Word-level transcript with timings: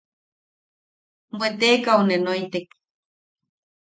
–Bwe 1.37 1.47
teekau 1.59 2.01
ne 2.05 2.15
noitek. 2.23 2.67